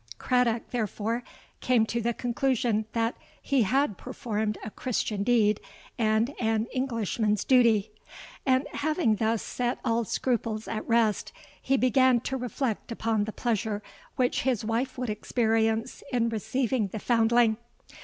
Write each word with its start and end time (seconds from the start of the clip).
Craddock 0.17 0.71
therefore 0.71 1.21
came 1.59 1.85
to 1.85 2.01
the 2.01 2.11
conclusion 2.15 2.85
that 2.93 3.15
he 3.39 3.61
had 3.61 3.99
performed 3.99 4.57
a 4.63 4.71
Christian 4.71 5.21
deed 5.21 5.61
and 5.95 6.33
an 6.39 6.65
Englishman's 6.73 7.43
duty; 7.43 7.91
and, 8.43 8.67
having 8.73 9.17
thus 9.17 9.43
set 9.43 9.77
all 9.85 10.03
scruples 10.03 10.67
at 10.67 10.87
rest, 10.87 11.31
he 11.61 11.77
began 11.77 12.19
to 12.21 12.35
reflect 12.35 12.91
upon 12.91 13.25
the 13.25 13.31
pleasure 13.31 13.83
which 14.15 14.41
his 14.41 14.65
wife 14.65 14.97
would 14.97 15.11
experience 15.11 16.01
in 16.11 16.29
receiving 16.29 16.87
the 16.87 16.97
foundling. 16.97 17.57